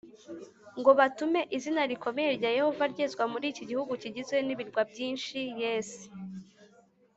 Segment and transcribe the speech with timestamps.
[0.79, 5.89] ngo batume izina rikomeye rya Yehova ryezwa muri iki gihugu kigizwe n ibirwa byinshi Yes